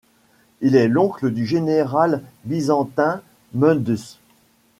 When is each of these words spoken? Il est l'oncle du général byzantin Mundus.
Il 0.61 0.75
est 0.75 0.87
l'oncle 0.87 1.29
du 1.29 1.45
général 1.45 2.23
byzantin 2.45 3.21
Mundus. 3.53 4.17